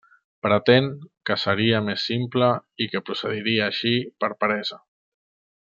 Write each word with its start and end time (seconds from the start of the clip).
Pretén 0.45 0.87
que 1.29 1.35
seria 1.41 1.81
més 1.89 2.07
simple 2.11 2.49
i 2.85 2.89
que 2.95 3.05
procediria 3.11 3.69
així 3.69 3.95
per 4.25 4.35
peresa. 4.45 4.85